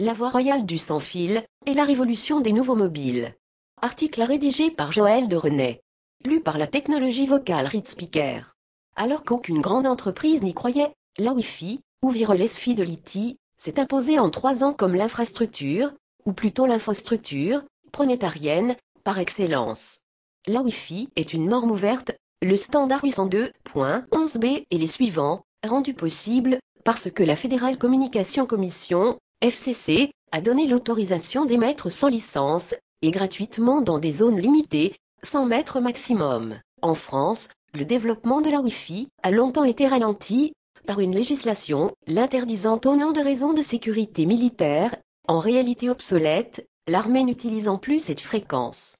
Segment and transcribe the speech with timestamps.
[0.00, 3.34] la voie royale du sans-fil et la révolution des nouveaux mobiles.
[3.82, 5.80] Article rédigé par Joël de René.
[6.24, 8.56] Lu par la technologie vocale Read Speaker.
[8.96, 14.64] Alors qu'aucune grande entreprise n'y croyait, la Wi-Fi, ou Wireless Fidelity, s'est imposée en trois
[14.64, 15.92] ans comme l'infrastructure,
[16.24, 17.62] ou plutôt l'infrastructure,
[17.92, 19.98] pronétarienne, par excellence.
[20.46, 22.12] La Wi-Fi est une norme ouverte,
[22.42, 30.12] le standard 802.11b et les suivants, rendus possibles parce que la Fédérale Communication Commission, FCC,
[30.32, 36.60] a donné l'autorisation d'émettre sans licence, et gratuitement dans des zones limitées, 100 mètres maximum.
[36.82, 40.52] En France, le développement de la Wi-Fi a longtemps été ralenti
[40.86, 44.94] par une législation l'interdisant au nom de raisons de sécurité militaire,
[45.26, 48.96] en réalité obsolète, l'armée n'utilisant plus cette fréquence.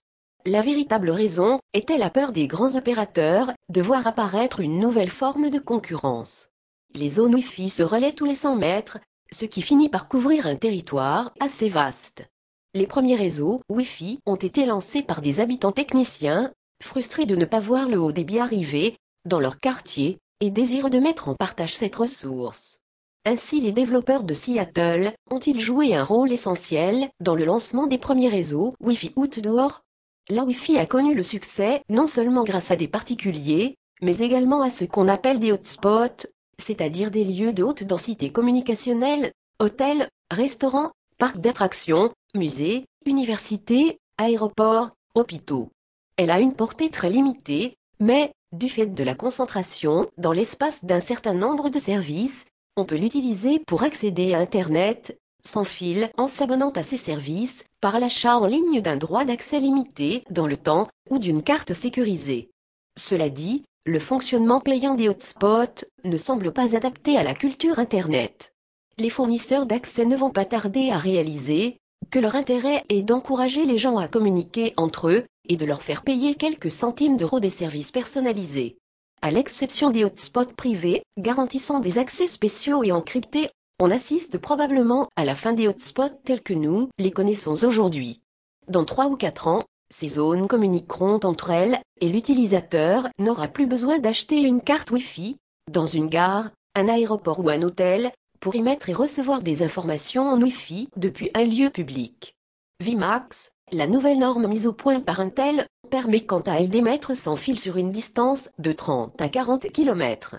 [0.46, 5.50] La véritable raison était la peur des grands opérateurs de voir apparaître une nouvelle forme
[5.50, 6.48] de concurrence.
[6.94, 8.98] Les zones Wi-Fi se relaient tous les 100 mètres,
[9.32, 12.24] ce qui finit par couvrir un territoire assez vaste.
[12.74, 17.60] Les premiers réseaux Wi-Fi ont été lancés par des habitants techniciens, frustrés de ne pas
[17.60, 21.96] voir le haut débit arriver dans leur quartier et désireux de mettre en partage cette
[21.96, 22.78] ressource.
[23.26, 28.28] Ainsi les développeurs de Seattle ont-ils joué un rôle essentiel dans le lancement des premiers
[28.30, 29.82] réseaux Wi-Fi outdoor?
[30.30, 34.70] La Wi-Fi a connu le succès non seulement grâce à des particuliers, mais également à
[34.70, 36.26] ce qu'on appelle des hotspots,
[36.60, 45.68] c'est-à-dire des lieux de haute densité communicationnelle, hôtels, restaurants, parcs d'attractions, musées, universités, aéroports, hôpitaux.
[46.16, 51.00] Elle a une portée très limitée, mais, du fait de la concentration dans l'espace d'un
[51.00, 56.70] certain nombre de services, on peut l'utiliser pour accéder à Internet, sans fil en s'abonnant
[56.70, 61.18] à ces services, par l'achat en ligne d'un droit d'accès limité dans le temps, ou
[61.18, 62.50] d'une carte sécurisée.
[62.98, 68.52] Cela dit, le fonctionnement payant des hotspots ne semble pas adapté à la culture Internet.
[68.98, 71.78] Les fournisseurs d'accès ne vont pas tarder à réaliser
[72.10, 76.02] que leur intérêt est d'encourager les gens à communiquer entre eux et de leur faire
[76.02, 78.76] payer quelques centimes d'euros des services personnalisés.
[79.22, 83.48] À l'exception des hotspots privés, garantissant des accès spéciaux et encryptés,
[83.80, 88.20] on assiste probablement à la fin des hotspots tels que nous les connaissons aujourd'hui.
[88.68, 93.98] Dans trois ou quatre ans, ces zones communiqueront entre elles, et l'utilisateur n'aura plus besoin
[93.98, 95.36] d'acheter une carte Wi-Fi,
[95.70, 100.40] dans une gare, un aéroport ou un hôtel, pour émettre et recevoir des informations en
[100.40, 102.34] Wi-Fi depuis un lieu public.
[102.82, 107.36] VMAX, la nouvelle norme mise au point par Intel, permet quant à elle d'émettre sans
[107.36, 110.36] fil sur une distance de 30 à 40 km.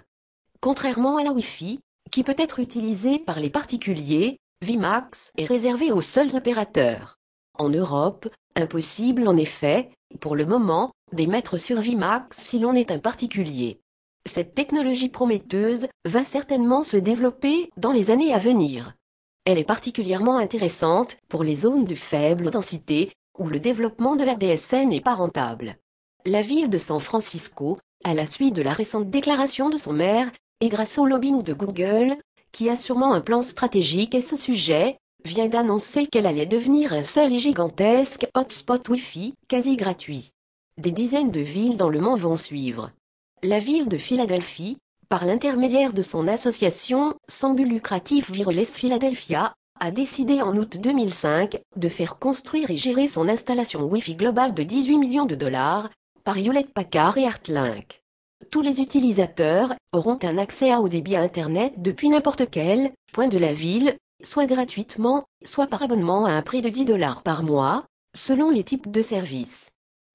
[0.61, 1.79] Contrairement à la Wi-Fi,
[2.11, 7.17] qui peut être utilisée par les particuliers, VMAX est réservé aux seuls opérateurs.
[7.57, 9.89] En Europe, impossible en effet,
[10.19, 13.79] pour le moment, d'émettre sur VMAX si l'on est un particulier.
[14.27, 18.93] Cette technologie prometteuse va certainement se développer dans les années à venir.
[19.45, 24.35] Elle est particulièrement intéressante pour les zones de faible densité, où le développement de la
[24.35, 25.77] DSL n'est pas rentable.
[26.25, 30.31] La ville de San Francisco, à la suite de la récente déclaration de son maire,
[30.59, 32.13] et grâce au lobbying de Google,
[32.51, 37.03] qui a sûrement un plan stratégique à ce sujet, vient d'annoncer qu'elle allait devenir un
[37.03, 40.31] seul et gigantesque hotspot Wi-Fi, quasi gratuit.
[40.77, 42.91] Des dizaines de villes dans le monde vont suivre.
[43.43, 44.77] La ville de Philadelphie,
[45.09, 51.59] par l'intermédiaire de son association sans but lucratif Wireless Philadelphia, a décidé en août 2005
[51.75, 55.89] de faire construire et gérer son installation Wi-Fi globale de 18 millions de dollars
[56.23, 58.01] par Hewlett Packard et Artlink.
[58.51, 63.37] Tous les utilisateurs auront un accès à haut débit Internet depuis n'importe quel point de
[63.37, 67.85] la ville, soit gratuitement, soit par abonnement à un prix de 10 dollars par mois,
[68.15, 69.69] selon les types de services.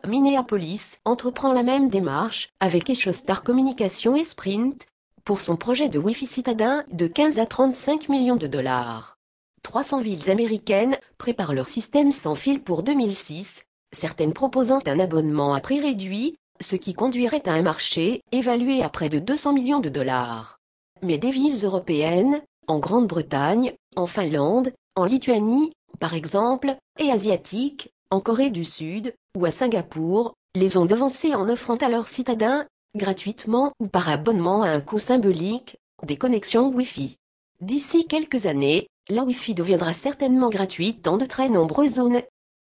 [0.07, 4.87] Minneapolis entreprend la même démarche avec EchoStar Communication et Sprint
[5.25, 9.17] pour son projet de Wi-Fi citadin de 15 à 35 millions de dollars.
[9.63, 15.61] 300 villes américaines préparent leur système sans fil pour 2006, certaines proposant un abonnement à
[15.61, 19.89] prix réduit, ce qui conduirait à un marché évalué à près de 200 millions de
[19.89, 20.61] dollars.
[21.03, 28.21] Mais des villes européennes, en Grande-Bretagne, en Finlande, en Lituanie, par exemple, et asiatiques, en
[28.21, 32.67] Corée du Sud, ou à Singapour, les ont devancés en offrant à leurs citadins,
[32.97, 37.17] gratuitement ou par abonnement à un coût symbolique, des connexions Wi-Fi.
[37.61, 42.23] D'ici quelques années, la Wi-Fi deviendra certainement gratuite dans de très nombreuses zones.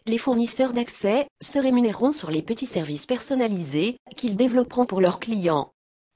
[0.06, 5.70] Les fournisseurs d'accès se rémunéreront sur les petits services personnalisés qu'ils développeront pour leurs clients.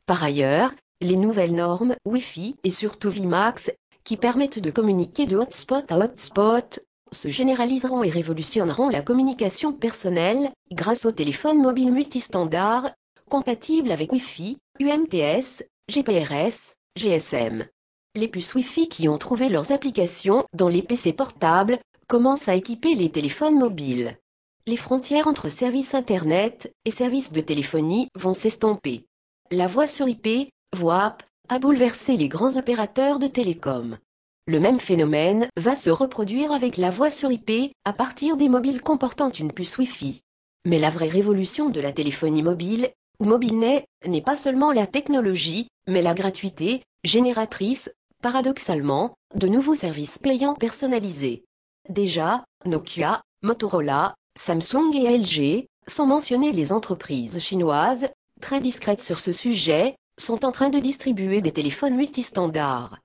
[0.06, 3.70] Par ailleurs, les nouvelles normes Wi-Fi et surtout VMAX,
[4.04, 6.80] qui permettent de communiquer de hotspot à hotspot,
[7.12, 12.90] se généraliseront et révolutionneront la communication personnelle grâce au téléphone mobile multistandard,
[13.28, 17.66] compatible avec Wi-Fi, UMTS, GPRS, GSM.
[18.14, 21.78] Les puces Wi-Fi qui ont trouvé leurs applications dans les PC portables
[22.08, 24.18] commencent à équiper les téléphones mobiles.
[24.66, 29.06] Les frontières entre services Internet et services de téléphonie vont s'estomper.
[29.50, 33.98] La voix sur IP, VoIP, a bouleversé les grands opérateurs de télécom.
[34.46, 38.82] Le même phénomène va se reproduire avec la voix sur IP à partir des mobiles
[38.82, 40.22] comportant une puce Wi-Fi.
[40.64, 42.90] Mais la vraie révolution de la téléphonie mobile,
[43.20, 47.92] ou mobilnet, n'est pas seulement la technologie, mais la gratuité, génératrice,
[48.22, 51.44] paradoxalement, de nouveaux services payants personnalisés.
[51.88, 58.08] Déjà, Nokia, Motorola, Samsung et LG, sans mentionner les entreprises chinoises,
[58.40, 62.98] très discrètes sur ce sujet, sont en train de distribuer des téléphones multistandards.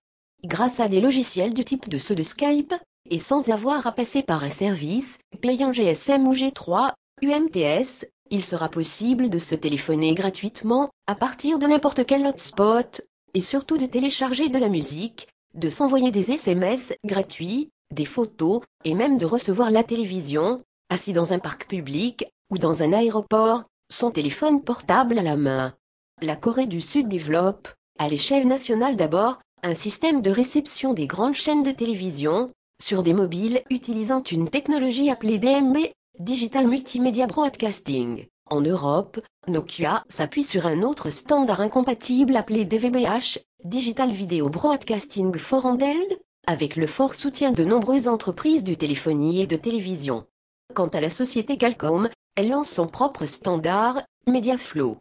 [0.46, 2.74] Grâce à des logiciels du type de ceux de Skype,
[3.10, 8.70] et sans avoir à passer par un service, payant GSM ou G3, UMTS, il sera
[8.70, 13.02] possible de se téléphoner gratuitement, à partir de n'importe quel hotspot,
[13.34, 18.94] et surtout de télécharger de la musique, de s'envoyer des SMS gratuits, des photos, et
[18.94, 24.12] même de recevoir la télévision, assis dans un parc public, ou dans un aéroport, son
[24.12, 25.74] téléphone portable à la main.
[26.22, 27.68] La Corée du Sud développe,
[28.00, 33.14] à l'échelle nationale d'abord, un système de réception des grandes chaînes de télévision, sur des
[33.14, 35.78] mobiles utilisant une technologie appelée DMB,
[36.18, 38.26] Digital Multimedia Broadcasting.
[38.50, 45.68] En Europe, Nokia s'appuie sur un autre standard incompatible appelé DVB-H, Digital Video Broadcasting for
[45.68, 46.18] Handheld,
[46.48, 50.26] avec le fort soutien de nombreuses entreprises de téléphonie et de télévision.
[50.74, 54.98] Quant à la société Qualcomm, elle lance son propre standard, MediaFlow.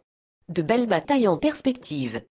[0.49, 2.21] De belles batailles en perspective.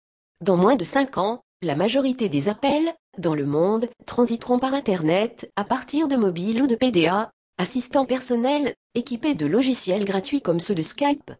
[0.40, 5.50] Dans moins de 5 ans, la majorité des appels, dans le monde, transiteront par Internet,
[5.54, 10.74] à partir de mobiles ou de PDA, assistants personnels, équipés de logiciels gratuits comme ceux
[10.74, 11.32] de Skype.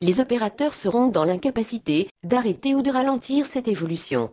[0.00, 4.32] Les opérateurs seront dans l'incapacité d'arrêter ou de ralentir cette évolution.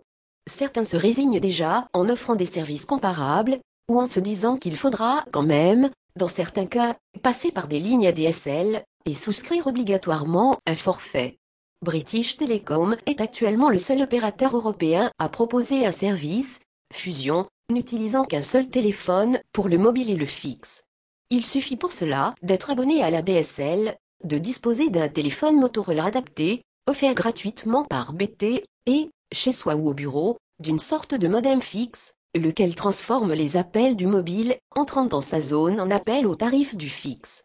[0.50, 3.60] Certains se résignent déjà en offrant des services comparables,
[3.90, 8.08] ou en se disant qu'il faudra quand même, dans certains cas, passer par des lignes
[8.08, 11.39] ADSL, et souscrire obligatoirement un forfait.
[11.82, 16.60] British Telecom est actuellement le seul opérateur européen à proposer un service,
[16.94, 20.84] Fusion, n'utilisant qu'un seul téléphone pour le mobile et le fixe.
[21.30, 23.96] Il suffit pour cela d'être abonné à la DSL,
[24.26, 29.94] de disposer d'un téléphone Motorola adapté, offert gratuitement par BT, et, chez soi ou au
[29.94, 35.40] bureau, d'une sorte de modem fixe, lequel transforme les appels du mobile, entrant dans sa
[35.40, 37.44] zone en appel au tarif du fixe.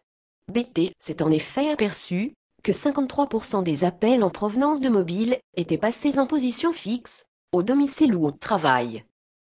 [0.51, 2.33] BT s'est en effet aperçu
[2.65, 8.15] que 53% des appels en provenance de mobile étaient passés en position fixe, au domicile
[8.15, 9.03] ou au travail.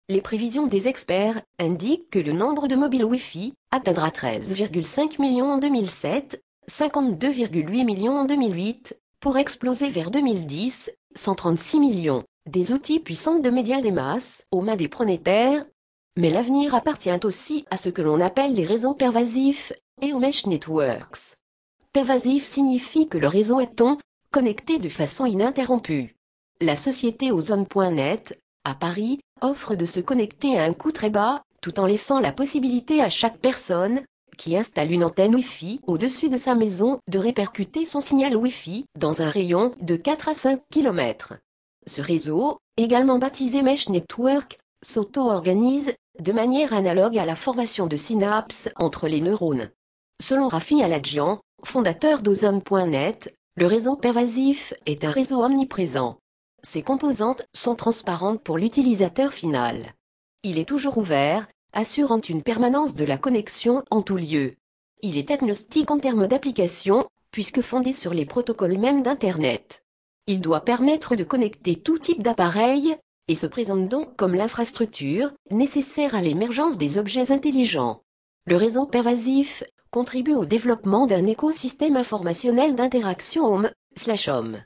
[0.08, 5.58] Les prévisions des experts indiquent que le nombre de mobiles Wi-Fi atteindra 13,5 millions en
[5.58, 12.24] 2007, 52,8 millions en 2008, pour exploser vers 2010, 136 millions.
[12.50, 15.66] Des outils puissants de médias des masses aux mains des pronétaires.
[16.16, 20.46] Mais l'avenir appartient aussi à ce que l'on appelle les réseaux pervasifs et aux mesh
[20.46, 21.39] networks.
[21.92, 23.98] Pervasif signifie que le réseau est ton,
[24.32, 26.16] connecté de façon ininterrompue.
[26.62, 31.80] La société Ozone.net, à Paris, offre de se connecter à un coût très bas, tout
[31.80, 34.02] en laissant la possibilité à chaque personne,
[34.38, 39.24] qui installe une antenne Wi-Fi au-dessus de sa maison, de répercuter son signal Wi-Fi dans
[39.24, 41.34] un rayon de 4 à 5 km.
[41.88, 48.70] Ce réseau, également baptisé Mesh Network, s'auto-organise de manière analogue à la formation de synapses
[48.76, 49.72] entre les neurones.
[50.22, 56.18] Selon Rafi Aladjian, fondateur d'Ozone.net, le réseau pervasif est un réseau omniprésent.
[56.64, 59.94] Ses composantes sont transparentes pour l'utilisateur final.
[60.44, 64.56] Il est toujours ouvert, assurant une permanence de la connexion en tout lieu.
[65.02, 69.84] Il est agnostique en termes d'application, puisque fondé sur les protocoles même d'Internet.
[70.28, 72.96] Il doit permettre de connecter tout type d'appareil,
[73.28, 78.02] et se présente donc comme l'infrastructure nécessaire à l'émergence des objets intelligents.
[78.46, 84.62] Le réseau pervasif contribue au développement d'un écosystème informationnel d'interaction homme/homme.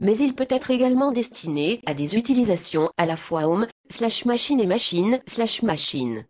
[0.00, 4.60] Mais il peut être également destiné à des utilisations à la fois homme, slash machine
[4.60, 6.24] et machine, slash machine.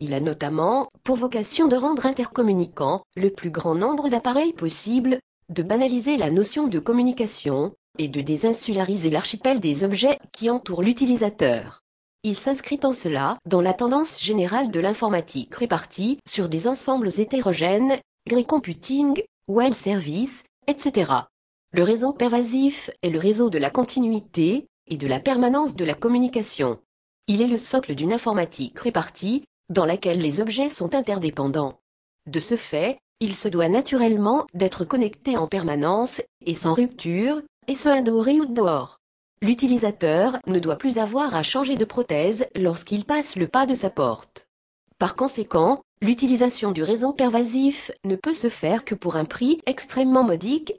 [0.00, 5.62] Il a notamment pour vocation de rendre intercommunicant le plus grand nombre d'appareils possible, de
[5.62, 11.83] banaliser la notion de communication, et de désinsulariser l'archipel des objets qui entourent l'utilisateur.
[12.26, 17.98] Il s'inscrit en cela dans la tendance générale de l'informatique répartie sur des ensembles hétérogènes,
[18.26, 21.12] grey computing, web service, etc.
[21.72, 25.92] Le réseau pervasif est le réseau de la continuité et de la permanence de la
[25.92, 26.78] communication.
[27.26, 31.78] Il est le socle d'une informatique répartie, dans laquelle les objets sont interdépendants.
[32.26, 37.74] De ce fait, il se doit naturellement d'être connecté en permanence et sans rupture, et
[37.74, 38.98] ce indoor et outdoor.
[39.44, 43.90] L'utilisateur ne doit plus avoir à changer de prothèse lorsqu'il passe le pas de sa
[43.90, 44.46] porte.
[44.98, 50.24] Par conséquent, l'utilisation du réseau pervasif ne peut se faire que pour un prix extrêmement
[50.24, 50.72] modique